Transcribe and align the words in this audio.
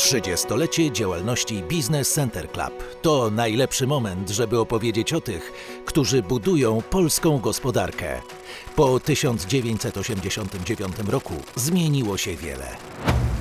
30-lecie 0.00 0.92
działalności 0.92 1.62
Business 1.62 2.12
Center 2.12 2.52
Club 2.52 2.84
to 3.02 3.30
najlepszy 3.30 3.86
moment, 3.86 4.30
żeby 4.30 4.60
opowiedzieć 4.60 5.12
o 5.12 5.20
tych, 5.20 5.52
którzy 5.86 6.22
budują 6.22 6.82
polską 6.82 7.38
gospodarkę. 7.38 8.20
Po 8.76 9.00
1989 9.00 10.96
roku 11.08 11.34
zmieniło 11.56 12.16
się 12.16 12.36
wiele. 12.36 12.76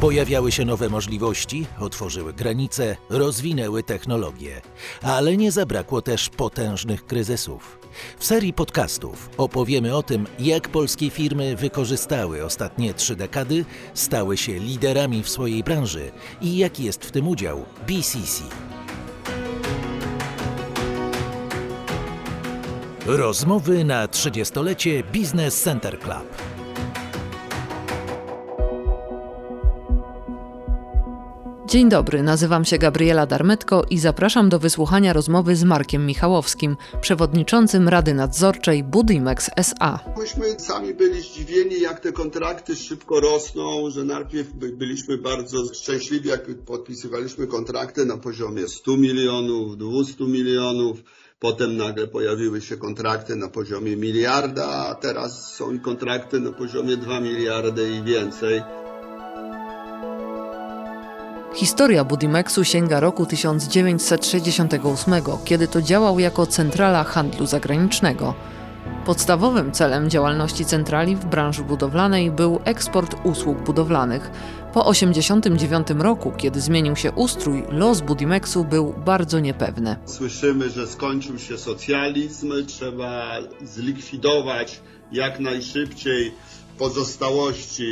Pojawiały 0.02 0.52
się 0.52 0.66
nowe 0.66 0.90
możliwości, 0.90 1.66
otworzyły 1.80 2.34
granice, 2.34 2.98
rozwinęły 3.10 3.84
technologie, 3.84 4.62
ale 5.02 5.38
nie 5.38 5.52
zabrakło 5.52 6.02
też 6.02 6.30
potężnych 6.30 7.06
kryzysów. 7.06 7.80
W 8.20 8.26
serii 8.26 8.54
podcastów 8.54 9.30
opowiemy 9.38 9.96
o 9.96 10.04
tym, 10.04 10.28
jak 10.40 10.70
polskie 10.70 11.10
firmy 11.10 11.56
wykorzystały 11.56 12.46
ostatnie 12.46 12.94
trzy 12.94 13.16
dekady, 13.16 13.66
stały 13.94 14.38
się 14.38 14.60
liderami 14.60 15.24
w 15.24 15.30
swojej 15.30 15.64
branży 15.64 16.12
i 16.42 16.58
jaki 16.58 16.84
jest 16.84 17.06
w 17.06 17.12
tym 17.12 17.28
udział 17.28 17.66
BCC. 17.88 18.44
Rozmowy 23.06 23.84
na 23.84 24.08
30-lecie 24.08 25.04
Business 25.14 25.62
Center 25.62 26.00
Club. 26.00 26.49
Dzień 31.70 31.90
dobry, 31.90 32.24
nazywam 32.24 32.66
się 32.66 32.78
Gabriela 32.78 33.26
Darmetko 33.26 33.86
i 33.90 34.00
zapraszam 34.00 34.50
do 34.50 34.60
wysłuchania 34.60 35.14
rozmowy 35.14 35.56
z 35.56 35.64
Markiem 35.64 36.06
Michałowskim, 36.06 36.78
przewodniczącym 37.02 37.90
Rady 37.90 38.14
Nadzorczej 38.14 38.84
Budimex 38.84 39.50
SA. 39.56 40.00
Myśmy 40.18 40.60
sami 40.60 40.94
byli 40.94 41.22
zdziwieni, 41.22 41.82
jak 41.82 42.00
te 42.00 42.12
kontrakty 42.12 42.76
szybko 42.76 43.20
rosną, 43.20 43.90
że 43.90 44.04
najpierw 44.04 44.54
byliśmy 44.54 45.18
bardzo 45.18 45.74
szczęśliwi, 45.74 46.30
jak 46.30 46.46
podpisywaliśmy 46.66 47.48
kontrakty 47.48 48.06
na 48.06 48.18
poziomie 48.18 48.68
100 48.68 48.98
milionów, 48.98 49.78
200 49.78 50.24
milionów. 50.24 50.98
Potem 51.40 51.78
nagle 51.78 52.08
pojawiły 52.08 52.62
się 52.62 52.78
kontrakty 52.78 53.36
na 53.36 53.48
poziomie 53.48 53.96
miliarda, 53.96 54.68
a 54.68 54.96
teraz 54.96 55.56
są 55.56 55.74
i 55.74 55.80
kontrakty 55.80 56.40
na 56.40 56.52
poziomie 56.52 56.98
2 56.98 57.20
miliardy 57.20 57.92
i 57.92 58.04
więcej. 58.04 58.62
Historia 61.60 62.04
Budimexu 62.04 62.64
sięga 62.64 63.00
roku 63.00 63.26
1968, 63.26 65.14
kiedy 65.46 65.68
to 65.68 65.82
działał 65.82 66.20
jako 66.20 66.46
centrala 66.48 67.04
handlu 67.04 67.46
zagranicznego. 67.46 68.34
Podstawowym 69.06 69.72
celem 69.72 70.10
działalności 70.10 70.66
centrali 70.66 71.16
w 71.16 71.26
branży 71.26 71.64
budowlanej 71.64 72.32
był 72.32 72.60
eksport 72.66 73.16
usług 73.24 73.62
budowlanych. 73.62 74.32
Po 74.74 74.94
1989 74.94 75.88
roku, 76.04 76.32
kiedy 76.38 76.62
zmienił 76.62 76.96
się 76.96 77.12
ustrój, 77.12 77.64
los 77.70 78.02
Budimexu 78.02 78.66
był 78.66 78.94
bardzo 79.06 79.40
niepewny. 79.40 79.96
Słyszymy, 80.06 80.70
że 80.70 80.88
skończył 80.88 81.40
się 81.40 81.58
socjalizm, 81.58 82.54
trzeba 82.68 83.38
zlikwidować 83.64 84.82
jak 85.12 85.40
najszybciej 85.40 86.32
pozostałości 86.78 87.86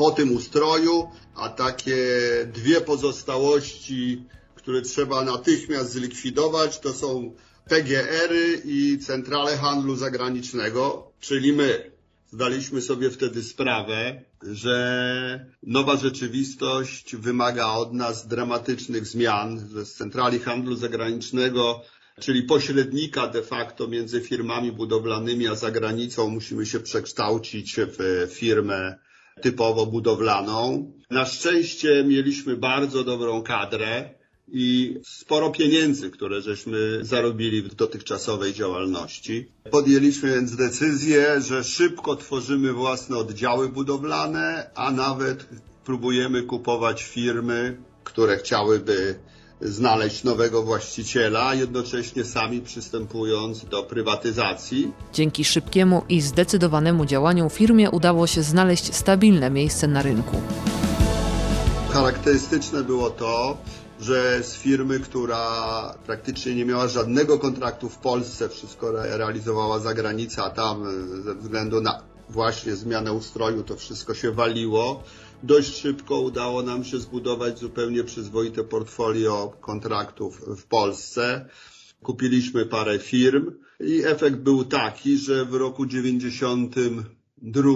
po 0.00 0.10
tym 0.10 0.32
ustroju, 0.36 1.08
a 1.34 1.48
takie 1.48 1.96
dwie 2.54 2.80
pozostałości, 2.80 4.24
które 4.54 4.82
trzeba 4.82 5.24
natychmiast 5.24 5.92
zlikwidować, 5.92 6.78
to 6.78 6.92
są 6.92 7.34
PGR-y 7.68 8.62
i 8.64 8.98
centrale 8.98 9.56
handlu 9.56 9.96
zagranicznego, 9.96 11.12
czyli 11.20 11.52
my. 11.52 11.90
Zdaliśmy 12.32 12.82
sobie 12.82 13.10
wtedy 13.10 13.42
sprawę, 13.42 14.22
że 14.42 15.46
nowa 15.62 15.96
rzeczywistość 15.96 17.16
wymaga 17.16 17.66
od 17.66 17.92
nas 17.92 18.26
dramatycznych 18.26 19.06
zmian, 19.06 19.68
że 19.74 19.86
z 19.86 19.94
centrali 19.94 20.38
handlu 20.38 20.76
zagranicznego 20.76 21.80
czyli 22.20 22.42
pośrednika 22.42 23.26
de 23.26 23.42
facto 23.42 23.88
między 23.88 24.20
firmami 24.20 24.72
budowlanymi 24.72 25.48
a 25.48 25.54
zagranicą, 25.54 26.28
musimy 26.28 26.66
się 26.66 26.80
przekształcić 26.80 27.76
w 27.76 28.28
firmę 28.32 28.98
typowo 29.42 29.86
budowlaną. 29.86 30.92
Na 31.10 31.26
szczęście 31.26 32.04
mieliśmy 32.04 32.56
bardzo 32.56 33.04
dobrą 33.04 33.42
kadrę 33.42 34.14
i 34.52 34.96
sporo 35.04 35.50
pieniędzy, 35.50 36.10
które 36.10 36.40
żeśmy 36.42 36.98
zarobili 37.02 37.62
w 37.62 37.74
dotychczasowej 37.74 38.54
działalności. 38.54 39.48
Podjęliśmy 39.70 40.34
więc 40.34 40.56
decyzję, 40.56 41.40
że 41.40 41.64
szybko 41.64 42.16
tworzymy 42.16 42.72
własne 42.72 43.16
oddziały 43.16 43.68
budowlane, 43.68 44.70
a 44.74 44.90
nawet 44.90 45.46
próbujemy 45.84 46.42
kupować 46.42 47.02
firmy, 47.02 47.76
które 48.04 48.36
chciałyby 48.36 49.18
znaleźć 49.60 50.24
nowego 50.24 50.62
właściciela, 50.62 51.54
jednocześnie 51.54 52.24
sami 52.24 52.60
przystępując 52.60 53.64
do 53.64 53.82
prywatyzacji. 53.82 54.92
Dzięki 55.12 55.44
szybkiemu 55.44 56.02
i 56.08 56.20
zdecydowanemu 56.20 57.06
działaniu 57.06 57.50
firmie 57.50 57.90
udało 57.90 58.26
się 58.26 58.42
znaleźć 58.42 58.94
stabilne 58.94 59.50
miejsce 59.50 59.86
na 59.88 60.02
rynku. 60.02 60.40
Charakterystyczne 61.90 62.84
było 62.84 63.10
to, 63.10 63.56
że 64.00 64.42
z 64.42 64.54
firmy, 64.54 65.00
która 65.00 65.44
praktycznie 66.06 66.54
nie 66.54 66.64
miała 66.64 66.88
żadnego 66.88 67.38
kontraktu 67.38 67.88
w 67.88 67.96
Polsce, 67.96 68.48
wszystko 68.48 68.92
realizowała 68.92 69.78
za 69.78 69.94
granicą, 69.94 70.44
a 70.44 70.50
tam 70.50 70.84
ze 71.24 71.34
względu 71.34 71.80
na 71.80 72.02
właśnie 72.28 72.76
zmianę 72.76 73.12
ustroju 73.12 73.62
to 73.62 73.76
wszystko 73.76 74.14
się 74.14 74.32
waliło 74.32 75.02
dość 75.42 75.80
szybko 75.80 76.20
udało 76.20 76.62
nam 76.62 76.84
się 76.84 76.98
zbudować 76.98 77.58
zupełnie 77.58 78.04
przyzwoite 78.04 78.64
portfolio 78.64 79.56
kontraktów 79.60 80.40
w 80.56 80.64
Polsce. 80.64 81.48
Kupiliśmy 82.02 82.66
parę 82.66 82.98
firm 82.98 83.52
i 83.80 84.02
efekt 84.04 84.36
był 84.36 84.64
taki, 84.64 85.18
że 85.18 85.44
w 85.44 85.54
roku 85.54 85.86
92 85.86 87.72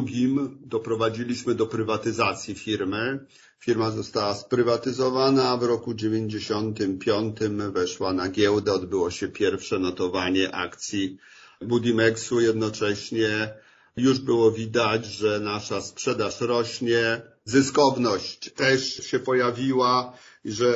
doprowadziliśmy 0.60 1.54
do 1.54 1.66
prywatyzacji 1.66 2.54
firmy. 2.54 3.26
Firma 3.60 3.90
została 3.90 4.34
sprywatyzowana, 4.34 5.48
a 5.48 5.56
w 5.56 5.62
roku 5.62 5.94
95 5.94 7.36
weszła 7.72 8.12
na 8.12 8.28
giełdę, 8.28 8.72
odbyło 8.72 9.10
się 9.10 9.28
pierwsze 9.28 9.78
notowanie 9.78 10.54
akcji 10.54 11.18
Budimexu. 11.60 12.40
Jednocześnie 12.40 13.54
już 13.96 14.18
było 14.18 14.50
widać, 14.50 15.06
że 15.06 15.40
nasza 15.40 15.80
sprzedaż 15.80 16.40
rośnie, 16.40 17.22
zyskowność 17.44 18.50
też 18.52 18.94
się 18.94 19.18
pojawiła, 19.18 20.12
że 20.44 20.74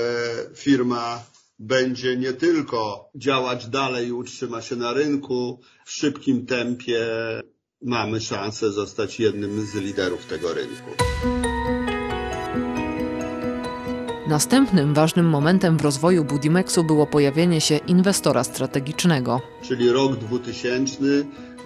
firma 0.55 1.23
będzie 1.59 2.17
nie 2.17 2.33
tylko 2.33 3.11
działać 3.15 3.67
dalej 3.67 4.09
i 4.09 4.13
utrzyma 4.13 4.63
się 4.63 4.77
na 4.77 4.93
rynku 4.93 5.61
w 5.85 5.91
szybkim 5.91 6.47
tempie, 6.47 7.07
mamy 7.83 8.21
szansę 8.21 8.73
zostać 8.73 9.21
jednym 9.21 9.67
z 9.67 9.75
liderów 9.75 10.27
tego 10.27 10.55
rynku. 10.55 10.91
Następnym 14.29 14.95
ważnym 14.95 15.27
momentem 15.27 15.79
w 15.79 15.83
rozwoju 15.83 16.25
Budimexu 16.25 16.85
było 16.85 17.07
pojawienie 17.07 17.61
się 17.61 17.77
inwestora 17.77 18.45
strategicznego. 18.45 19.41
Czyli 19.63 19.91
rok 19.91 20.17
2000, 20.17 21.05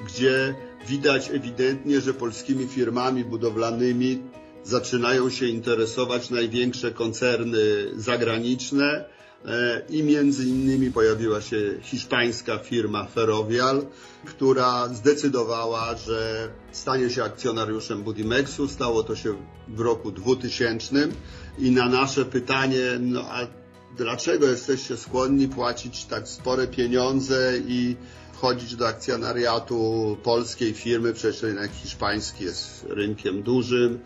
gdzie 0.06 0.54
widać 0.88 1.30
ewidentnie, 1.30 2.00
że 2.00 2.14
polskimi 2.14 2.66
firmami 2.66 3.24
budowlanymi 3.24 4.22
zaczynają 4.64 5.30
się 5.30 5.46
interesować 5.46 6.30
największe 6.30 6.90
koncerny 6.90 7.58
zagraniczne 7.96 9.04
e, 9.44 9.82
i 9.90 10.02
między 10.02 10.44
innymi 10.44 10.90
pojawiła 10.90 11.40
się 11.40 11.56
hiszpańska 11.82 12.58
firma 12.58 13.04
Ferrovial, 13.04 13.86
która 14.24 14.88
zdecydowała, 14.88 15.96
że 15.96 16.48
stanie 16.72 17.10
się 17.10 17.24
akcjonariuszem 17.24 18.02
Budimexu. 18.02 18.68
Stało 18.68 19.02
to 19.02 19.16
się 19.16 19.34
w 19.68 19.80
roku 19.80 20.10
2000 20.10 21.08
i 21.58 21.70
na 21.70 21.88
nasze 21.88 22.24
pytanie, 22.24 22.98
no 23.00 23.20
a 23.20 23.46
dlaczego 23.96 24.46
jesteście 24.46 24.96
skłonni 24.96 25.48
płacić 25.48 26.04
tak 26.04 26.28
spore 26.28 26.66
pieniądze 26.66 27.52
i 27.66 27.96
wchodzić 28.32 28.76
do 28.76 28.88
akcjonariatu 28.88 30.16
polskiej 30.22 30.74
firmy, 30.74 31.12
przecież 31.12 31.42
rynek 31.42 31.70
hiszpański 31.72 32.44
jest 32.44 32.86
rynkiem 32.88 33.42
dużym, 33.42 33.98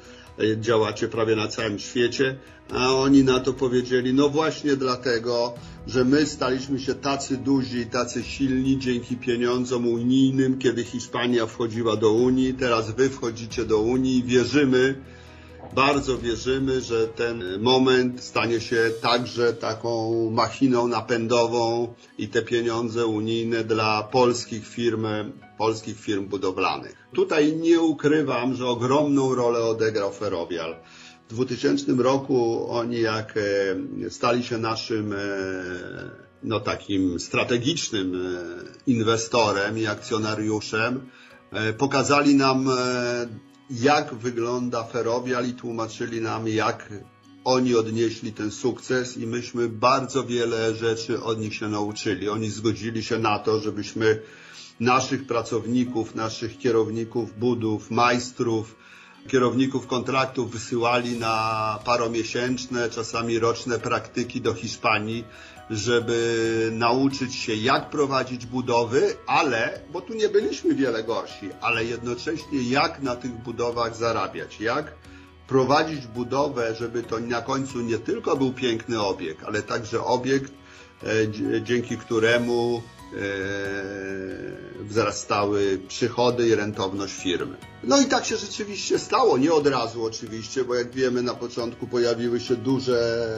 działacie 0.61 1.09
prawie 1.09 1.37
na 1.37 1.49
całym 1.49 1.79
świecie, 1.79 2.37
a 2.73 2.95
oni 2.95 3.25
na 3.25 3.41
to 3.41 3.53
powiedzieli, 3.53 4.15
no 4.15 4.29
właśnie 4.29 4.77
dlatego, 4.77 5.55
że 5.87 6.05
my 6.05 6.27
staliśmy 6.27 6.81
się 6.81 6.95
tacy 6.95 7.37
duzi 7.37 7.87
tacy 7.87 8.25
silni 8.25 8.79
dzięki 8.79 9.17
pieniądzom 9.17 9.89
unijnym, 9.89 10.59
kiedy 10.59 10.85
Hiszpania 10.85 11.47
wchodziła 11.47 11.97
do 11.97 12.13
Unii, 12.13 12.55
teraz 12.55 12.91
wy 12.91 13.11
wchodzicie 13.11 13.65
do 13.65 13.79
Unii 13.79 14.19
i 14.19 14.23
wierzymy, 14.23 14.95
bardzo 15.75 16.19
wierzymy, 16.19 16.81
że 16.81 17.09
ten 17.09 17.61
moment 17.61 18.23
stanie 18.23 18.61
się 18.61 18.91
także 19.03 19.53
taką 19.53 20.31
machiną 20.31 20.89
napędową 20.89 21.95
i 22.19 22.29
te 22.29 22.43
pieniądze 22.43 23.07
unijne 23.07 23.65
dla 23.65 24.03
polskich 24.03 24.69
firm, 24.69 25.07
polskich 25.59 26.01
firm 26.01 26.27
budowlanych. 26.27 26.97
Tutaj 27.13 27.57
nie 27.57 27.81
ukrywam, 27.81 28.55
że 28.55 28.67
ogromną 28.67 29.35
rolę 29.35 29.59
odegrał 29.65 30.13
Ferrovial. 30.13 30.77
W 31.29 31.35
2000 31.35 31.93
roku 31.93 32.67
oni 32.71 33.01
jak 33.01 33.35
e, 33.37 34.11
stali 34.11 34.45
się 34.45 34.59
naszym 34.59 35.13
e, 35.13 35.17
no 36.43 36.61
takim 36.61 37.21
strategicznym 37.21 38.15
e, 38.15 38.91
inwestorem 38.91 39.79
i 39.79 39.87
akcjonariuszem, 39.87 41.11
pokazali 41.79 42.35
nam 42.35 42.69
jak 43.71 44.15
wygląda 44.15 44.85
Ferrovial 44.85 45.49
i 45.49 45.53
tłumaczyli 45.53 46.21
nam 46.21 46.49
jak 46.49 46.93
oni 47.45 47.75
odnieśli 47.75 48.33
ten 48.33 48.51
sukces 48.51 49.17
i 49.17 49.27
myśmy 49.27 49.69
bardzo 49.69 50.25
wiele 50.25 50.75
rzeczy 50.75 51.23
od 51.23 51.41
nich 51.41 51.55
się 51.55 51.69
nauczyli. 51.69 52.29
Oni 52.29 52.51
zgodzili 52.51 53.05
się 53.05 53.19
na 53.19 53.39
to, 53.39 53.61
żebyśmy 53.61 54.23
naszych 54.81 55.27
pracowników, 55.27 56.15
naszych 56.15 56.59
kierowników 56.59 57.39
budów, 57.39 57.91
majstrów, 57.91 58.77
kierowników 59.29 59.87
kontraktów 59.87 60.51
wysyłali 60.51 61.19
na 61.19 61.79
paromiesięczne, 61.85 62.91
czasami 62.91 63.39
roczne 63.39 63.79
praktyki 63.79 64.41
do 64.41 64.55
Hiszpanii, 64.55 65.25
żeby 65.71 66.71
nauczyć 66.73 67.35
się 67.35 67.55
jak 67.55 67.91
prowadzić 67.91 68.47
budowy, 68.47 69.17
ale, 69.27 69.81
bo 69.93 70.01
tu 70.01 70.15
nie 70.15 70.29
byliśmy 70.29 70.75
wiele 70.75 71.05
gorsi, 71.05 71.51
ale 71.61 71.85
jednocześnie 71.85 72.63
jak 72.63 73.03
na 73.03 73.17
tych 73.17 73.33
budowach 73.33 73.97
zarabiać, 73.97 74.61
jak 74.61 74.93
prowadzić 75.49 76.07
budowę, 76.07 76.75
żeby 76.75 77.03
to 77.03 77.21
na 77.21 77.43
końcu 77.43 77.81
nie 77.81 77.99
tylko 77.99 78.37
był 78.37 78.53
piękny 78.53 79.01
obiekt, 79.03 79.45
ale 79.45 79.63
także 79.63 80.05
obiekt, 80.05 80.53
e, 81.03 81.63
dzięki 81.63 81.97
któremu 81.99 82.83
e, 83.13 83.19
wzrastały 84.87 85.81
przychody 85.89 86.49
i 86.49 86.55
rentowność 86.55 87.15
firmy. 87.15 87.57
No 87.85 88.01
i 88.01 88.05
tak 88.05 88.25
się 88.25 88.37
rzeczywiście 88.37 88.99
stało, 88.99 89.39
nie 89.39 89.53
od 89.53 89.67
razu 89.67 90.05
oczywiście, 90.05 90.65
bo 90.65 90.75
jak 90.75 90.91
wiemy 90.91 91.23
na 91.23 91.35
początku 91.35 91.87
pojawiły 91.87 92.41
się 92.41 92.57
duże 92.57 93.29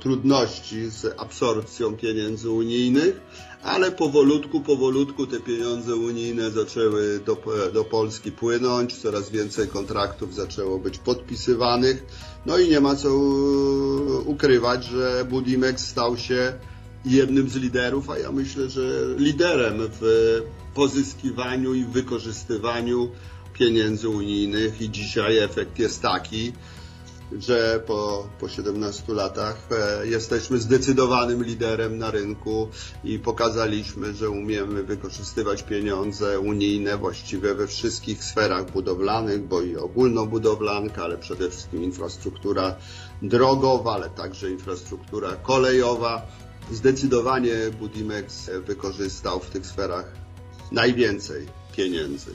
trudności 0.00 0.90
z 0.90 1.14
absorpcją 1.20 1.96
pieniędzy 1.96 2.50
unijnych, 2.50 3.20
ale 3.62 3.90
powolutku, 3.90 4.60
powolutku 4.60 5.26
te 5.26 5.40
pieniądze 5.40 5.96
unijne 5.96 6.50
zaczęły 6.50 7.20
do, 7.26 7.36
do 7.72 7.84
Polski 7.84 8.32
płynąć, 8.32 8.96
coraz 8.96 9.30
więcej 9.30 9.68
kontraktów 9.68 10.34
zaczęło 10.34 10.78
być 10.78 10.98
podpisywanych, 10.98 12.04
no 12.46 12.58
i 12.58 12.68
nie 12.68 12.80
ma 12.80 12.96
co 12.96 13.14
ukrywać, 14.24 14.84
że 14.84 15.26
Budimex 15.30 15.88
stał 15.88 16.16
się 16.16 16.52
jednym 17.04 17.48
z 17.48 17.56
liderów, 17.56 18.10
a 18.10 18.18
ja 18.18 18.32
myślę, 18.32 18.70
że 18.70 18.82
liderem 19.16 19.78
w 20.00 20.42
pozyskiwaniu 20.74 21.74
i 21.74 21.84
wykorzystywaniu 21.84 23.10
pieniędzy 23.52 24.08
unijnych 24.08 24.80
i 24.80 24.90
dzisiaj 24.90 25.38
efekt 25.38 25.78
jest 25.78 26.02
taki, 26.02 26.52
że 27.38 27.82
po, 27.86 28.28
po 28.40 28.48
17 28.48 29.12
latach 29.12 29.68
e, 29.70 30.06
jesteśmy 30.06 30.58
zdecydowanym 30.58 31.44
liderem 31.44 31.98
na 31.98 32.10
rynku 32.10 32.68
i 33.04 33.18
pokazaliśmy, 33.18 34.14
że 34.14 34.30
umiemy 34.30 34.82
wykorzystywać 34.82 35.62
pieniądze 35.62 36.40
unijne 36.40 36.96
właściwie 36.96 37.54
we 37.54 37.66
wszystkich 37.66 38.24
sferach 38.24 38.70
budowlanych, 38.70 39.42
bo 39.46 39.62
i 39.62 39.76
ogólnobudowlanka, 39.76 41.04
ale 41.04 41.18
przede 41.18 41.50
wszystkim 41.50 41.82
infrastruktura 41.82 42.76
drogowa, 43.22 43.92
ale 43.94 44.10
także 44.10 44.50
infrastruktura 44.50 45.36
kolejowa. 45.36 46.26
Zdecydowanie 46.70 47.54
Budimex 47.78 48.50
wykorzystał 48.66 49.40
w 49.40 49.50
tych 49.50 49.66
sferach 49.66 50.21
najwięcej 50.72 51.46
pieniędzy. 51.76 52.30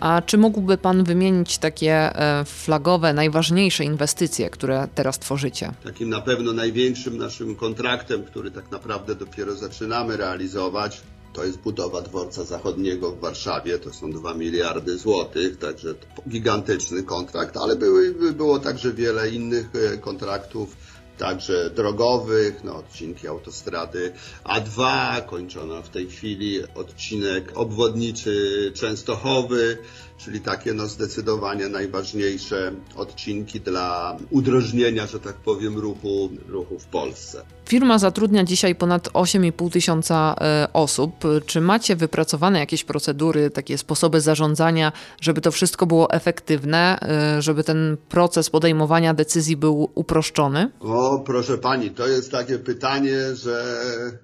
A 0.00 0.22
czy 0.26 0.38
mógłby 0.38 0.78
Pan 0.78 1.04
wymienić 1.04 1.58
takie 1.58 1.92
e, 1.92 2.44
flagowe, 2.44 3.12
najważniejsze 3.12 3.84
inwestycje, 3.84 4.50
które 4.50 4.88
teraz 4.94 5.18
tworzycie? 5.18 5.72
Takim 5.84 6.08
na 6.08 6.20
pewno 6.20 6.52
największym 6.52 7.18
naszym 7.18 7.56
kontraktem, 7.56 8.24
który 8.24 8.50
tak 8.50 8.70
naprawdę 8.70 9.14
dopiero 9.14 9.56
zaczynamy 9.56 10.16
realizować, 10.16 11.02
to 11.32 11.44
jest 11.44 11.58
budowa 11.58 12.02
dworca 12.02 12.44
zachodniego 12.44 13.12
w 13.12 13.20
Warszawie. 13.20 13.78
To 13.78 13.92
są 13.92 14.12
2 14.12 14.34
miliardy 14.34 14.98
złotych, 14.98 15.58
także 15.58 15.94
gigantyczny 16.28 17.02
kontrakt, 17.02 17.56
ale 17.56 17.76
były, 17.76 18.14
było 18.32 18.58
także 18.58 18.92
wiele 18.92 19.30
innych 19.30 19.68
e, 19.74 19.98
kontraktów 19.98 20.76
także 21.22 21.70
drogowych, 21.70 22.64
no, 22.64 22.76
odcinki 22.76 23.28
autostrady 23.28 24.12
A2, 24.44 24.82
kończona 25.26 25.82
w 25.82 25.88
tej 25.88 26.06
chwili 26.06 26.60
odcinek 26.74 27.52
obwodniczy 27.54 28.72
Częstochowy, 28.74 29.78
czyli 30.24 30.40
takie 30.40 30.74
no 30.74 30.88
zdecydowanie 30.88 31.68
najważniejsze 31.68 32.72
odcinki 32.96 33.60
dla 33.60 34.16
udrożnienia, 34.30 35.06
że 35.06 35.20
tak 35.20 35.34
powiem, 35.34 35.78
ruchu, 35.78 36.30
ruchu 36.48 36.78
w 36.78 36.86
Polsce. 36.86 37.44
Firma 37.68 37.98
zatrudnia 37.98 38.44
dzisiaj 38.44 38.74
ponad 38.74 39.08
8,5 39.08 39.70
tysiąca 39.70 40.36
e, 40.40 40.68
osób. 40.72 41.12
Czy 41.46 41.60
macie 41.60 41.96
wypracowane 41.96 42.58
jakieś 42.58 42.84
procedury, 42.84 43.50
takie 43.50 43.78
sposoby 43.78 44.20
zarządzania, 44.20 44.92
żeby 45.20 45.40
to 45.40 45.52
wszystko 45.52 45.86
było 45.86 46.10
efektywne, 46.10 46.98
e, 47.02 47.42
żeby 47.42 47.64
ten 47.64 47.96
proces 48.08 48.50
podejmowania 48.50 49.14
decyzji 49.14 49.56
był 49.56 49.90
uproszczony? 49.94 50.70
O, 50.80 51.22
proszę 51.26 51.58
pani, 51.58 51.90
to 51.90 52.08
jest 52.08 52.30
takie 52.30 52.58
pytanie, 52.58 53.34
że 53.34 53.64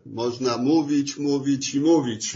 można 0.06 0.58
mówić, 0.58 1.16
mówić 1.18 1.74
i 1.74 1.80
mówić. 1.80 2.32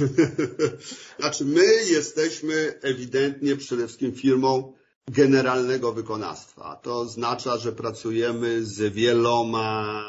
znaczy, 1.21 1.45
my 1.45 1.65
jesteśmy 1.91 2.75
ewidentnie 2.83 3.52
przede 3.57 3.87
wszystkim 3.87 4.13
firmą 4.13 4.73
generalnego 5.09 5.93
wykonawstwa. 5.93 6.77
To 6.77 6.99
oznacza, 6.99 7.59
że 7.59 7.73
pracujemy 7.73 8.65
z 8.65 8.95
wieloma 8.95 10.03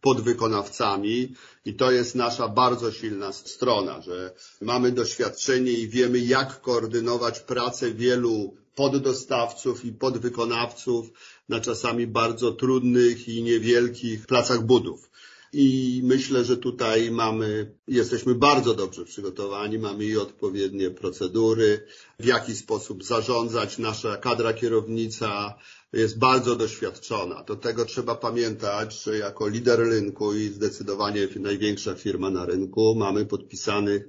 podwykonawcami 0.00 1.34
i 1.64 1.74
to 1.74 1.90
jest 1.90 2.14
nasza 2.14 2.48
bardzo 2.48 2.92
silna 2.92 3.32
strona, 3.32 4.02
że 4.02 4.34
mamy 4.60 4.92
doświadczenie 4.92 5.72
i 5.72 5.88
wiemy 5.88 6.18
jak 6.18 6.60
koordynować 6.60 7.40
pracę 7.40 7.90
wielu 7.90 8.54
poddostawców 8.74 9.84
i 9.84 9.92
podwykonawców 9.92 11.10
na 11.48 11.60
czasami 11.60 12.06
bardzo 12.06 12.52
trudnych 12.52 13.28
i 13.28 13.42
niewielkich 13.42 14.26
placach 14.26 14.62
budów. 14.62 15.10
I 15.56 16.00
myślę, 16.04 16.44
że 16.44 16.56
tutaj 16.56 17.10
mamy, 17.10 17.74
jesteśmy 17.88 18.34
bardzo 18.34 18.74
dobrze 18.74 19.04
przygotowani, 19.04 19.78
mamy 19.78 20.04
i 20.04 20.16
odpowiednie 20.16 20.90
procedury, 20.90 21.86
w 22.18 22.24
jaki 22.24 22.56
sposób 22.56 23.04
zarządzać. 23.04 23.78
Nasza 23.78 24.16
kadra 24.16 24.52
kierownica 24.52 25.54
jest 25.92 26.18
bardzo 26.18 26.56
doświadczona. 26.56 27.42
Do 27.42 27.56
tego 27.56 27.84
trzeba 27.84 28.14
pamiętać, 28.14 29.02
że 29.02 29.18
jako 29.18 29.48
lider 29.48 29.78
rynku 29.78 30.34
i 30.34 30.48
zdecydowanie 30.48 31.28
największa 31.36 31.94
firma 31.94 32.30
na 32.30 32.46
rynku 32.46 32.94
mamy 32.94 33.26
podpisanych 33.26 34.08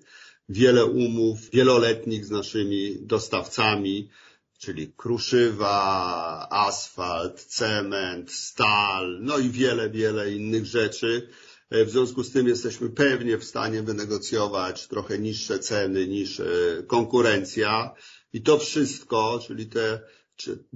wiele 0.49 0.85
umów 0.85 1.49
wieloletnich 1.49 2.25
z 2.25 2.29
naszymi 2.29 2.97
dostawcami, 3.01 4.09
czyli 4.57 4.93
kruszywa, 4.97 6.47
asfalt, 6.49 7.43
cement, 7.43 8.31
stal, 8.31 9.19
no 9.21 9.37
i 9.37 9.49
wiele, 9.49 9.89
wiele 9.89 10.31
innych 10.31 10.65
rzeczy. 10.65 11.29
W 11.71 11.89
związku 11.89 12.23
z 12.23 12.31
tym 12.31 12.47
jesteśmy 12.47 12.89
pewnie 12.89 13.37
w 13.37 13.43
stanie 13.43 13.81
wynegocjować 13.83 14.87
trochę 14.87 15.19
niższe 15.19 15.59
ceny 15.59 16.07
niż 16.07 16.39
e, 16.39 16.45
konkurencja. 16.87 17.93
I 18.33 18.41
to 18.41 18.57
wszystko, 18.57 19.39
czyli 19.47 19.67
te 19.67 19.99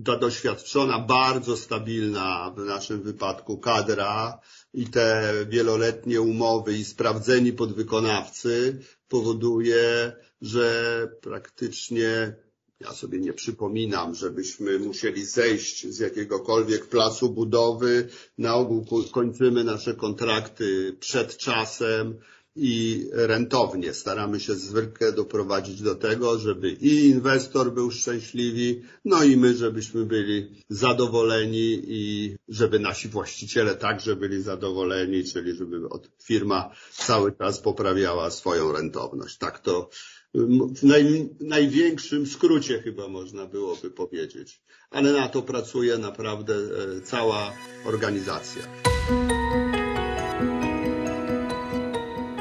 ta 0.06 0.18
doświadczona, 0.18 1.00
bardzo 1.00 1.58
stabilna 1.58 2.54
w 2.58 2.66
naszym 2.66 3.02
wypadku 3.02 3.58
kadra 3.58 4.40
i 4.74 4.88
te 4.88 5.34
wieloletnie 5.50 6.22
umowy 6.22 6.78
i 6.78 6.86
sprawdzeni 6.86 7.54
podwykonawcy 7.54 8.80
powoduje, 9.08 10.14
że 10.42 11.08
praktycznie 11.22 12.36
ja 12.80 12.94
sobie 12.94 13.20
nie 13.20 13.34
przypominam, 13.34 14.16
żebyśmy 14.16 14.80
musieli 14.80 15.26
zejść 15.26 15.88
z 15.88 16.00
jakiegokolwiek 16.00 16.86
placu 16.86 17.30
budowy. 17.30 18.10
Na 18.38 18.56
ogół 18.56 18.86
kończymy 19.12 19.64
nasze 19.64 19.94
kontrakty 19.94 20.98
przed 21.00 21.38
czasem 21.38 22.20
i 22.56 23.06
rentownie. 23.12 23.94
Staramy 23.94 24.40
się 24.40 24.56
zwykle 24.56 25.12
doprowadzić 25.12 25.82
do 25.82 25.96
tego, 25.96 26.40
żeby 26.40 26.72
i 26.72 27.06
inwestor 27.06 27.74
był 27.74 27.92
szczęśliwy, 27.92 28.82
no 29.06 29.24
i 29.24 29.38
my, 29.38 29.56
żebyśmy 29.56 30.06
byli 30.06 30.64
zadowoleni 30.70 31.82
i 31.88 32.36
żeby 32.48 32.80
nasi 32.80 33.10
właściciele 33.10 33.76
także 33.76 34.16
byli 34.16 34.42
zadowoleni, 34.42 35.24
czyli 35.24 35.56
żeby 35.56 35.82
firma 36.24 36.72
cały 36.92 37.32
czas 37.32 37.60
poprawiała 37.60 38.32
swoją 38.32 38.72
rentowność. 38.72 39.38
Tak 39.38 39.60
to 39.60 39.90
w 40.34 40.84
naj, 40.84 41.30
największym 41.40 42.26
skrócie 42.26 42.82
chyba 42.82 43.08
można 43.08 43.46
byłoby 43.46 43.92
powiedzieć. 43.92 44.62
Ale 44.92 45.12
na 45.12 45.28
to 45.30 45.42
pracuje 45.42 45.98
naprawdę 45.98 46.54
e, 46.56 47.02
cała 47.02 47.54
organizacja. 47.86 48.62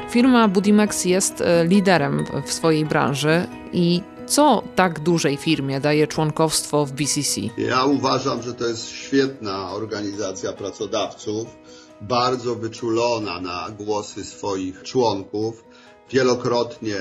Firma 0.09 0.47
Budimex 0.47 1.05
jest 1.05 1.41
e, 1.41 1.65
liderem 1.65 2.25
w 2.45 2.53
swojej 2.53 2.85
branży 2.85 3.47
i 3.73 4.01
Co 4.29 4.63
tak 4.75 4.99
dużej 4.99 5.37
firmie 5.37 5.79
daje 5.79 6.07
członkowstwo 6.07 6.85
w 6.85 6.91
BCC? 6.91 7.41
Ja 7.57 7.85
uważam, 7.85 8.43
że 8.43 8.53
to 8.53 8.67
jest 8.67 8.89
świetna 8.89 9.71
organizacja 9.71 10.53
pracodawców, 10.53 11.47
bardzo 12.01 12.55
wyczulona 12.55 13.41
na 13.41 13.69
głosy 13.69 14.25
swoich 14.25 14.83
członków. 14.83 15.63
Wielokrotnie 16.11 16.97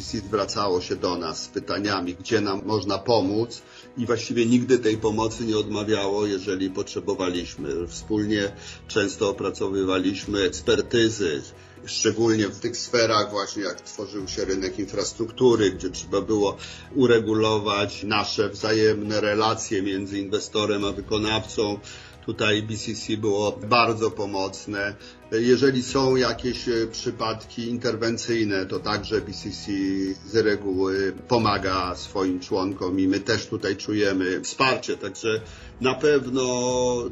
BCC 0.00 0.18
zwracało 0.26 0.80
się 0.80 0.96
do 0.96 1.16
nas 1.16 1.42
z 1.42 1.48
pytaniami, 1.48 2.14
gdzie 2.14 2.40
nam 2.40 2.62
można 2.64 2.98
pomóc 2.98 3.62
i 3.96 4.06
właściwie 4.06 4.46
nigdy 4.46 4.78
tej 4.78 4.96
pomocy 4.96 5.44
nie 5.44 5.58
odmawiało, 5.58 6.26
jeżeli 6.26 6.70
potrzebowaliśmy. 6.70 7.88
Wspólnie 7.88 8.52
często 8.88 9.30
opracowywaliśmy 9.30 10.42
ekspertyzy, 10.42 11.42
szczególnie 11.84 12.48
w 12.48 12.58
tych 12.58 12.76
sferach 12.76 13.30
właśnie 13.30 13.62
jak 13.62 13.80
tworzył 13.80 14.28
się 14.28 14.44
rynek 14.44 14.78
infrastruktury, 14.78 15.70
gdzie 15.70 15.90
trzeba 15.90 16.20
było 16.20 16.56
uregulować 16.94 18.02
nasze 18.02 18.48
wzajemne 18.48 19.20
relacje 19.20 19.82
między 19.82 20.18
inwestorem 20.18 20.84
a 20.84 20.92
wykonawcą. 20.92 21.78
Tutaj 22.26 22.62
BCC 22.62 23.16
było 23.16 23.58
bardzo 23.68 24.10
pomocne. 24.10 24.94
Jeżeli 25.32 25.82
są 25.82 26.16
jakieś 26.16 26.68
e, 26.68 26.86
przypadki 26.92 27.68
interwencyjne, 27.68 28.66
to 28.66 28.80
także 28.80 29.20
BCC 29.20 29.72
z 30.26 30.36
reguły 30.36 31.12
pomaga 31.28 31.94
swoim 31.94 32.40
członkom 32.40 33.00
i 33.00 33.08
my 33.08 33.20
też 33.20 33.46
tutaj 33.46 33.76
czujemy 33.76 34.40
wsparcie. 34.40 34.96
Także 34.96 35.40
na 35.80 35.94
pewno 35.94 36.44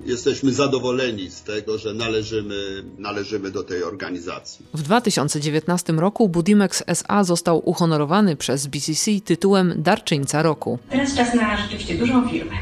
jesteśmy 0.05 0.53
zadowoleni 0.53 1.31
z 1.31 1.43
tego, 1.43 1.79
że 1.79 1.95
należymy, 1.95 2.85
należymy 2.99 3.51
do 3.51 3.63
tej 3.63 3.83
organizacji. 3.83 4.67
W 4.75 4.83
2019 4.83 5.93
roku 5.93 6.29
Budimex 6.29 6.83
SA 6.87 7.25
został 7.25 7.63
uhonorowany 7.69 8.37
przez 8.37 8.67
BCC 8.67 9.11
tytułem 9.25 9.75
Darczyńca 9.77 10.43
Roku. 10.43 10.79
Teraz 10.91 11.17
czas 11.17 11.35
na 11.35 11.57
rzeczywiście 11.57 11.95
dużą 11.95 12.29
firmę. 12.29 12.55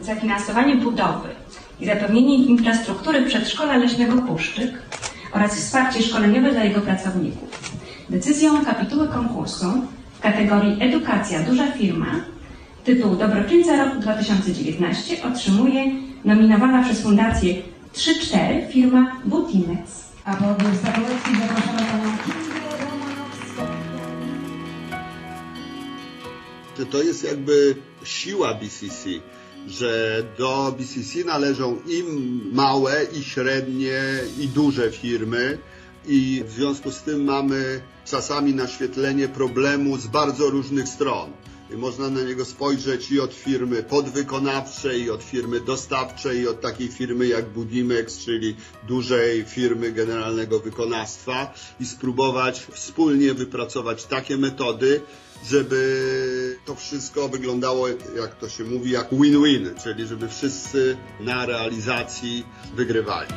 Zafinansowanie 0.00 0.76
budowy 0.76 1.28
i 1.80 1.86
zapewnienie 1.86 2.34
infrastruktury 2.36 3.26
przedszkola 3.26 3.76
leśnego 3.76 4.22
Puszczyk 4.22 4.70
oraz 5.32 5.56
wsparcie 5.56 6.02
szkoleniowe 6.02 6.50
dla 6.50 6.64
jego 6.64 6.80
pracowników. 6.80 7.72
Decyzją 8.10 8.64
kapituły 8.64 9.08
konkursu 9.08 9.66
w 10.18 10.20
kategorii 10.20 10.76
Edukacja 10.80 11.42
Duża 11.42 11.72
Firma 11.72 12.06
tytuł 12.84 13.16
Dobroczyńca 13.16 13.84
roku 13.84 14.00
2019 14.00 15.22
otrzymuje 15.22 15.92
nominowana 16.24 16.84
przez 16.84 17.02
Fundację 17.02 17.54
3-4 17.94 18.70
firma 18.70 19.16
Butimex. 19.24 20.04
A 20.24 20.36
po 20.36 20.44
statuetki 20.78 21.30
zapraszamy 21.40 21.78
panią 21.78 22.16
że 26.78 26.86
to 26.86 27.02
jest 27.02 27.24
jakby 27.24 27.76
siła 28.04 28.54
BCC, 28.54 29.08
że 29.68 30.22
do 30.38 30.74
BCC 30.78 31.24
należą 31.24 31.78
i 31.86 32.04
małe, 32.52 33.06
i 33.12 33.24
średnie, 33.24 34.00
i 34.40 34.48
duże 34.48 34.90
firmy. 34.90 35.58
I 36.06 36.42
w 36.46 36.50
związku 36.50 36.90
z 36.90 37.02
tym 37.02 37.24
mamy 37.24 37.80
czasami 38.04 38.54
naświetlenie 38.54 39.28
problemu 39.28 39.98
z 39.98 40.06
bardzo 40.06 40.50
różnych 40.50 40.88
stron. 40.88 41.30
I 41.70 41.76
można 41.76 42.10
na 42.10 42.22
niego 42.22 42.44
spojrzeć 42.44 43.10
i 43.10 43.20
od 43.20 43.34
firmy 43.34 43.82
podwykonawczej, 43.82 45.02
i 45.02 45.10
od 45.10 45.22
firmy 45.22 45.60
dostawczej, 45.60 46.38
i 46.40 46.48
od 46.48 46.60
takiej 46.60 46.88
firmy 46.88 47.26
jak 47.26 47.48
Budimex, 47.48 48.18
czyli 48.18 48.56
dużej 48.88 49.44
firmy 49.44 49.92
generalnego 49.92 50.60
wykonawstwa 50.60 51.54
i 51.80 51.86
spróbować 51.86 52.66
wspólnie 52.72 53.34
wypracować 53.34 54.04
takie 54.04 54.36
metody, 54.36 55.00
żeby 55.50 56.58
to 56.64 56.74
wszystko 56.74 57.28
wyglądało, 57.28 57.88
jak 57.88 58.38
to 58.40 58.48
się 58.48 58.64
mówi, 58.64 58.90
jak 58.90 59.10
win-win, 59.10 59.70
czyli 59.82 60.06
żeby 60.06 60.28
wszyscy 60.28 60.96
na 61.20 61.46
realizacji 61.46 62.44
wygrywali. 62.74 63.28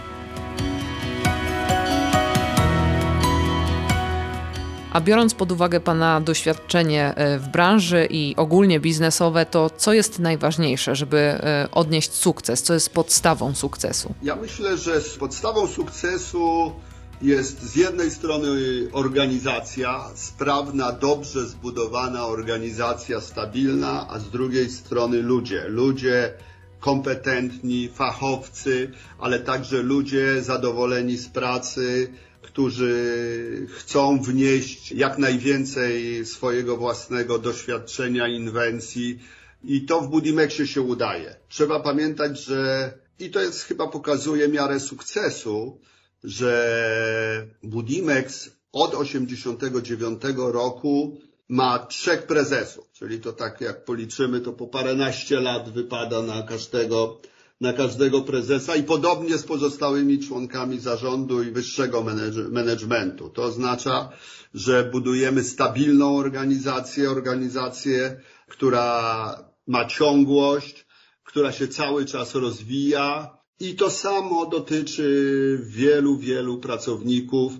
A 4.93 5.01
biorąc 5.01 5.33
pod 5.33 5.51
uwagę 5.51 5.79
Pana 5.79 6.21
doświadczenie 6.21 7.15
e, 7.15 7.39
w 7.39 7.47
branży 7.47 8.07
i 8.09 8.35
ogólnie 8.37 8.79
biznesowe, 8.79 9.45
to 9.45 9.69
co 9.69 9.93
jest 9.93 10.19
najważniejsze, 10.19 10.95
żeby 10.95 11.17
e, 11.17 11.67
odnieść 11.71 12.13
sukces? 12.13 12.63
Co 12.63 12.73
jest 12.73 12.93
podstawą 12.93 13.55
sukcesu? 13.55 14.13
Ja 14.23 14.35
myślę, 14.35 14.77
że 14.77 15.01
z 15.01 15.17
podstawą 15.17 15.67
sukcesu 15.67 16.71
jest 17.21 17.63
z 17.63 17.75
jednej 17.75 18.11
strony 18.11 18.47
organizacja, 18.91 20.09
sprawna, 20.15 20.91
dobrze 20.91 21.45
zbudowana 21.45 22.27
organizacja, 22.27 23.21
stabilna, 23.21 24.07
a 24.09 24.19
z 24.19 24.29
drugiej 24.29 24.69
strony 24.69 25.21
ludzie. 25.21 25.63
Ludzie 25.67 26.33
kompetentni, 26.79 27.89
fachowcy, 27.89 28.91
ale 29.19 29.39
także 29.39 29.83
ludzie 29.83 30.41
zadowoleni 30.41 31.17
z 31.17 31.27
pracy, 31.27 32.13
którzy 32.41 33.67
chcą 33.69 34.21
wnieść 34.21 34.91
jak 34.91 35.17
najwięcej 35.17 36.25
swojego 36.25 36.77
własnego 36.77 37.39
doświadczenia, 37.39 38.27
inwencji 38.27 39.19
i 39.63 39.85
to 39.85 40.01
w 40.01 40.09
Budimexie 40.09 40.67
się 40.67 40.81
udaje. 40.81 41.35
Trzeba 41.49 41.79
pamiętać, 41.79 42.39
że 42.39 42.93
i 43.19 43.29
to 43.29 43.41
jest 43.41 43.61
chyba 43.61 43.87
pokazuje 43.87 44.47
miarę 44.47 44.79
sukcesu, 44.79 45.79
że 46.23 47.47
Budimex 47.63 48.49
od 48.71 48.95
89 48.95 50.21
roku 50.37 51.17
ma 51.49 51.79
trzech 51.79 52.27
prezesów, 52.27 52.91
czyli 52.93 53.19
to 53.19 53.33
tak 53.33 53.61
jak 53.61 53.85
policzymy, 53.85 54.41
to 54.41 54.53
po 54.53 54.67
paręnaście 54.67 55.39
lat 55.39 55.69
wypada 55.73 56.21
na 56.21 56.43
każdego, 56.43 57.21
na 57.61 57.73
każdego 57.73 58.21
prezesa 58.21 58.75
i 58.75 58.83
podobnie 58.83 59.37
z 59.37 59.43
pozostałymi 59.43 60.19
członkami 60.19 60.79
zarządu 60.79 61.43
i 61.43 61.51
wyższego 61.51 62.05
managementu. 62.49 63.29
To 63.29 63.43
oznacza, 63.43 64.09
że 64.53 64.83
budujemy 64.83 65.43
stabilną 65.43 66.17
organizację, 66.17 67.09
organizację, 67.11 68.21
która 68.47 69.43
ma 69.67 69.85
ciągłość, 69.85 70.85
która 71.23 71.51
się 71.51 71.67
cały 71.67 72.05
czas 72.05 72.35
rozwija, 72.35 73.36
i 73.59 73.75
to 73.75 73.89
samo 73.89 74.45
dotyczy 74.45 75.59
wielu, 75.63 76.17
wielu 76.17 76.57
pracowników. 76.57 77.53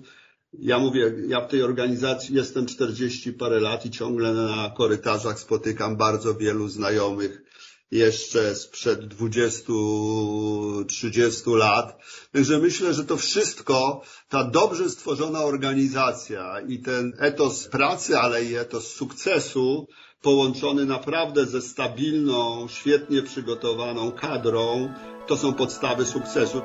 Ja 0.52 0.78
mówię, 0.78 1.14
ja 1.26 1.40
w 1.40 1.48
tej 1.48 1.62
organizacji 1.62 2.34
jestem 2.34 2.66
40 2.66 3.32
parę 3.32 3.60
lat 3.60 3.86
i 3.86 3.90
ciągle 3.90 4.32
na 4.32 4.74
korytarzach 4.76 5.40
spotykam 5.40 5.96
bardzo 5.96 6.34
wielu 6.34 6.68
znajomych 6.68 7.42
jeszcze 7.90 8.54
sprzed 8.54 9.14
20-30 9.14 11.56
lat. 11.56 11.98
Także 12.32 12.58
myślę, 12.58 12.94
że 12.94 13.04
to 13.04 13.16
wszystko, 13.16 14.02
ta 14.28 14.44
dobrze 14.44 14.90
stworzona 14.90 15.44
organizacja 15.44 16.60
i 16.60 16.78
ten 16.78 17.12
etos 17.18 17.68
pracy, 17.68 18.18
ale 18.18 18.44
i 18.44 18.56
etos 18.56 18.94
sukcesu, 18.94 19.88
połączony 20.22 20.84
naprawdę 20.84 21.46
ze 21.46 21.62
stabilną, 21.62 22.66
świetnie 22.68 23.22
przygotowaną 23.22 24.12
kadrą, 24.12 24.88
to 25.26 25.36
są 25.36 25.54
podstawy 25.54 26.06
sukcesu. 26.06 26.62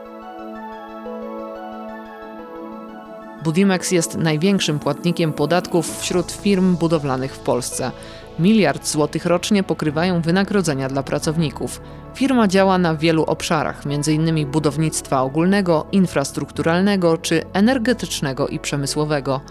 Budimex 3.44 3.92
jest 3.92 4.18
największym 4.18 4.80
płatnikiem 4.80 5.34
podatków 5.34 6.00
wśród 6.00 6.32
firm 6.32 6.76
budowlanych 6.76 7.36
w 7.36 7.40
Polsce. 7.40 7.92
Miliard 8.40 8.88
złotych 8.88 9.26
rocznie 9.26 9.64
pokrywają 9.64 10.22
wynagrodzenia 10.22 10.90
dla 10.90 11.04
pracowników. 11.04 11.82
Firma 12.16 12.48
działa 12.48 12.78
na 12.78 12.96
wielu 12.96 13.24
obszarach, 13.24 13.84
m.in. 13.86 14.52
budownictwa 14.52 15.22
ogólnego, 15.22 15.86
infrastrukturalnego 15.92 17.18
czy 17.18 17.44
energetycznego 17.54 18.48
i 18.48 18.60
przemysłowego. 18.60 19.42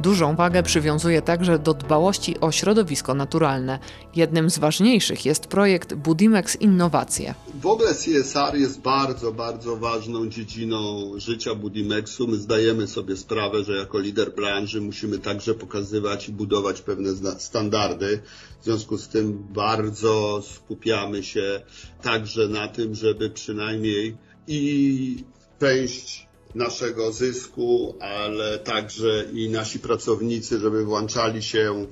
Dużą 0.00 0.36
wagę 0.36 0.62
przywiązuje 0.62 1.22
także 1.22 1.58
do 1.58 1.74
dbałości 1.74 2.40
o 2.40 2.52
środowisko 2.52 3.14
naturalne. 3.14 3.78
Jednym 4.16 4.50
z 4.50 4.58
ważniejszych 4.58 5.24
jest 5.24 5.46
projekt 5.46 5.94
Budimex 5.94 6.56
Innowacje. 6.56 7.34
W 7.60 7.66
ogóle 7.66 7.94
CSR 7.94 8.56
jest 8.56 8.80
bardzo, 8.80 9.32
bardzo 9.32 9.76
ważną 9.76 10.28
dziedziną 10.28 11.10
życia 11.16 11.54
Budimexu. 11.54 12.28
My 12.28 12.36
zdajemy 12.36 12.86
sobie 12.86 13.16
sprawę, 13.16 13.64
że 13.64 13.72
jako 13.72 13.98
lider 13.98 14.34
branży 14.34 14.80
musimy 14.80 15.18
także 15.18 15.54
pokazywać 15.54 16.28
i 16.28 16.32
budować 16.32 16.80
pewne 16.80 17.10
standardy. 17.38 18.20
W 18.60 18.64
związku 18.64 18.98
z 18.98 19.08
tym 19.08 19.46
bardzo 19.50 20.42
skupiamy 20.54 21.22
się 21.22 21.60
także 22.02 22.48
na 22.48 22.68
tym, 22.68 22.94
żeby 22.94 23.30
przynajmniej 23.30 24.16
i 24.46 25.24
część 25.60 26.27
naszego 26.54 27.12
zysku, 27.12 27.94
ale 28.00 28.58
także 28.58 29.24
i 29.32 29.50
nasi 29.50 29.78
pracownicy, 29.78 30.58
żeby 30.58 30.84
włączali 30.84 31.42
się 31.42 31.86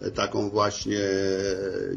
w 0.00 0.10
taką 0.10 0.50
właśnie 0.50 1.00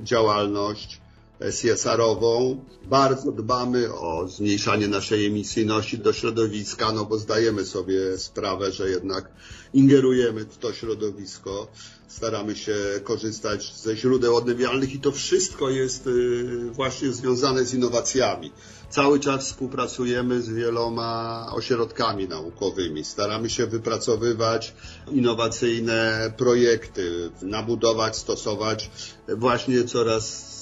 działalność 0.03 1.01
CSR-ową. 1.39 2.65
Bardzo 2.86 3.32
dbamy 3.32 3.94
o 3.94 4.27
zmniejszanie 4.27 4.88
naszej 4.88 5.25
emisyjności 5.25 5.98
do 5.98 6.13
środowiska, 6.13 6.92
no 6.92 7.06
bo 7.06 7.18
zdajemy 7.18 7.65
sobie 7.65 8.18
sprawę, 8.18 8.72
że 8.72 8.89
jednak 8.89 9.32
ingerujemy 9.74 10.46
w 10.46 10.58
to 10.58 10.74
środowisko. 10.74 11.68
Staramy 12.08 12.56
się 12.56 12.75
korzystać 13.04 13.74
ze 13.75 13.98
źródeł 13.98 14.36
odnawialnych 14.36 14.94
i 14.94 15.00
to 15.00 15.12
wszystko 15.12 15.70
jest 15.70 16.08
y, 16.08 16.72
właśnie 16.72 17.13
związane 17.13 17.65
z 17.65 17.74
innowacjami. 17.74 18.51
Cały 18.89 19.20
czas 19.20 19.46
współpracujemy 19.46 20.42
z 20.42 20.50
wieloma 20.50 21.46
ośrodkami 21.54 22.27
naukowymi. 22.27 23.06
Staramy 23.06 23.50
się 23.50 23.68
wypracowywać 23.68 24.74
innowacyjne 25.12 26.34
projekty, 26.38 27.32
nabudować, 27.42 28.18
stosować 28.18 28.92
właśnie 29.27 29.84
coraz 29.84 30.56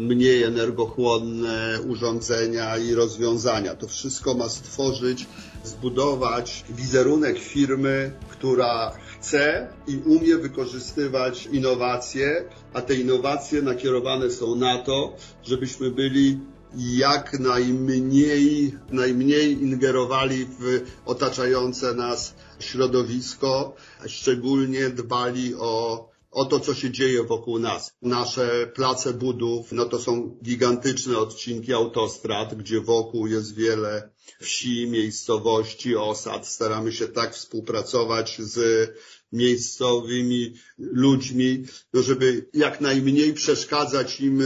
mniej 0.00 0.42
energochłonne 0.42 1.78
urządzenia 1.88 2.78
i 2.78 2.94
rozwiązania. 2.94 3.74
To 3.74 3.88
wszystko 3.88 4.34
ma 4.34 4.48
stworzyć, 4.48 5.26
zbudować 5.64 6.64
wizerunek 6.70 7.38
firmy, 7.38 8.12
która 8.28 8.92
chce 9.20 9.68
i 9.86 9.96
umie 9.96 10.36
wykorzystywać 10.36 11.48
innowacje, 11.52 12.44
a 12.72 12.82
te 12.82 12.94
innowacje 12.94 13.62
nakierowane 13.62 14.30
są 14.30 14.54
na 14.54 14.78
to, 14.78 15.16
żebyśmy 15.44 15.90
byli 15.90 16.38
jak 16.76 17.38
najmniej, 17.38 18.74
najmniej 18.90 19.52
ingerowali 19.52 20.46
w 20.60 20.84
otaczające 21.06 21.94
nas 21.94 22.34
środowisko, 22.60 23.74
szczególnie 24.06 24.90
dbali 24.90 25.54
o 25.54 26.08
o 26.36 26.44
to, 26.44 26.60
co 26.60 26.74
się 26.74 26.90
dzieje 26.90 27.22
wokół 27.22 27.58
nas. 27.58 27.92
Nasze 28.02 28.72
place 28.74 29.12
budów, 29.12 29.72
no 29.72 29.84
to 29.84 29.98
są 29.98 30.38
gigantyczne 30.44 31.18
odcinki 31.18 31.72
autostrad, 31.72 32.54
gdzie 32.54 32.80
wokół 32.80 33.26
jest 33.26 33.54
wiele 33.54 34.10
wsi, 34.40 34.86
miejscowości, 34.86 35.96
osad. 35.96 36.48
Staramy 36.48 36.92
się 36.92 37.08
tak 37.08 37.34
współpracować 37.34 38.38
z 38.38 38.90
miejscowymi 39.32 40.54
ludźmi, 40.78 41.64
no 41.92 42.02
żeby 42.02 42.48
jak 42.54 42.80
najmniej 42.80 43.32
przeszkadzać 43.32 44.20
im 44.20 44.40
e, 44.40 44.44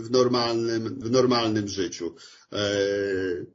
w 0.00 0.08
normalnym, 0.10 1.00
w 1.00 1.10
normalnym 1.10 1.68
życiu. 1.68 2.14
E, 2.52 2.56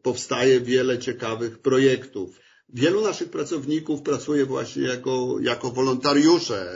powstaje 0.02 0.62
wiele 0.62 1.00
ciekawych 1.00 1.60
projektów. 1.60 2.45
Wielu 2.74 3.02
naszych 3.02 3.30
pracowników 3.30 4.02
pracuje 4.02 4.46
właśnie 4.46 4.84
jako, 4.84 5.38
jako 5.42 5.72
wolontariusze, 5.72 6.68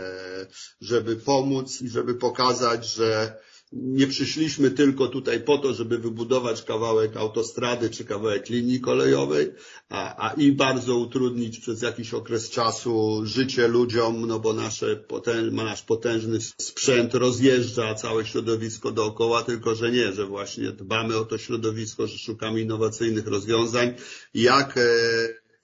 żeby 0.81 1.15
pomóc 1.15 1.81
i 1.81 1.89
żeby 1.89 2.15
pokazać, 2.15 2.93
że 2.93 3.39
nie 3.71 4.07
przyszliśmy 4.07 4.71
tylko 4.71 5.07
tutaj 5.07 5.39
po 5.39 5.57
to, 5.57 5.73
żeby 5.73 5.97
wybudować 5.97 6.63
kawałek 6.63 7.17
autostrady 7.17 7.89
czy 7.89 8.05
kawałek 8.05 8.49
linii 8.49 8.79
kolejowej, 8.79 9.51
a, 9.89 10.29
a 10.29 10.33
i 10.33 10.51
bardzo 10.51 10.95
utrudnić 10.95 11.59
przez 11.59 11.81
jakiś 11.81 12.13
okres 12.13 12.49
czasu 12.49 13.21
życie 13.23 13.67
ludziom, 13.67 14.27
no 14.27 14.39
bo 14.39 14.53
nasze 14.53 14.95
potęż, 14.95 15.53
nasz 15.53 15.81
potężny 15.83 16.39
sprzęt 16.41 17.13
rozjeżdża 17.13 17.95
całe 17.95 18.25
środowisko 18.25 18.91
dookoła, 18.91 19.43
tylko 19.43 19.75
że 19.75 19.91
nie, 19.91 20.13
że 20.13 20.25
właśnie 20.25 20.71
dbamy 20.71 21.17
o 21.17 21.25
to 21.25 21.37
środowisko, 21.37 22.07
że 22.07 22.17
szukamy 22.17 22.61
innowacyjnych 22.61 23.27
rozwiązań, 23.27 23.93
jak 24.33 24.77
e, 24.77 24.81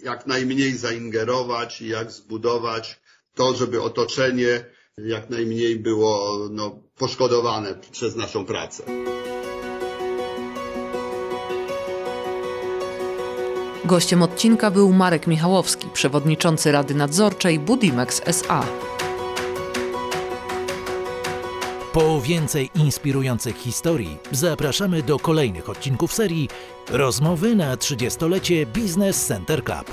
jak 0.05 0.27
najmniej 0.27 0.77
zaingerować 0.77 1.81
i 1.81 1.87
jak 1.87 2.11
zbudować 2.11 2.99
to, 3.35 3.55
żeby 3.55 3.81
otoczenie 3.81 4.65
jak 4.97 5.29
najmniej 5.29 5.79
było 5.79 6.39
no, 6.51 6.79
poszkodowane 6.97 7.75
przez 7.91 8.15
naszą 8.15 8.45
pracę. 8.45 8.83
Gościem 13.85 14.23
odcinka 14.23 14.71
był 14.71 14.93
Marek 14.93 15.27
Michałowski, 15.27 15.87
przewodniczący 15.93 16.71
Rady 16.71 16.95
Nadzorczej 16.95 17.59
Budimex 17.59 18.21
SA. 18.25 18.65
Po 21.95 22.21
więcej 22.21 22.69
inspirujących 22.75 23.57
historii 23.57 24.17
zapraszamy 24.31 25.03
do 25.03 25.19
kolejnych 25.19 25.69
odcinków 25.69 26.13
serii 26.13 26.49
Rozmowy 26.89 27.55
na 27.55 27.75
30-lecie 27.75 28.65
Business 28.65 29.25
Center 29.25 29.63
Club. 29.63 29.91